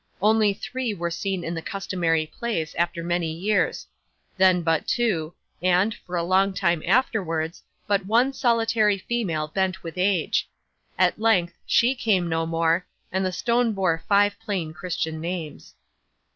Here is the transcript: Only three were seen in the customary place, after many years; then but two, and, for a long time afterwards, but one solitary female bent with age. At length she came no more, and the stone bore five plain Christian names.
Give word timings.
Only 0.19 0.51
three 0.55 0.95
were 0.95 1.11
seen 1.11 1.43
in 1.43 1.53
the 1.53 1.61
customary 1.61 2.25
place, 2.25 2.73
after 2.73 3.03
many 3.03 3.31
years; 3.31 3.85
then 4.35 4.63
but 4.63 4.87
two, 4.87 5.35
and, 5.61 5.93
for 5.93 6.15
a 6.17 6.23
long 6.23 6.55
time 6.55 6.81
afterwards, 6.87 7.61
but 7.85 8.07
one 8.07 8.33
solitary 8.33 8.97
female 8.97 9.47
bent 9.47 9.83
with 9.83 9.99
age. 9.99 10.49
At 10.97 11.19
length 11.21 11.53
she 11.67 11.93
came 11.93 12.27
no 12.27 12.47
more, 12.47 12.87
and 13.11 13.23
the 13.23 13.31
stone 13.31 13.73
bore 13.73 14.03
five 14.09 14.35
plain 14.43 14.73
Christian 14.73 15.21
names. 15.21 15.75